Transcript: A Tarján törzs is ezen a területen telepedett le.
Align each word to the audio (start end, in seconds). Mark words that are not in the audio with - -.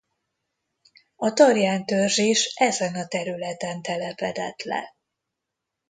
A 1.15 1.33
Tarján 1.33 1.85
törzs 1.85 2.17
is 2.17 2.45
ezen 2.55 2.95
a 2.95 3.07
területen 3.07 3.81
telepedett 3.81 4.61
le. 4.61 4.95